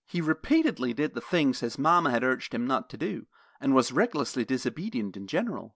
He 0.07 0.19
repeatedly 0.19 0.95
did 0.95 1.13
the 1.13 1.19
very 1.21 1.29
things 1.29 1.59
his 1.59 1.77
mama 1.77 2.09
had 2.09 2.23
urged 2.23 2.55
him 2.55 2.65
not 2.65 2.89
to 2.89 2.97
do, 2.97 3.27
and 3.59 3.75
was 3.75 3.91
recklessly 3.91 4.43
disobedient 4.43 5.15
in 5.15 5.27
general. 5.27 5.69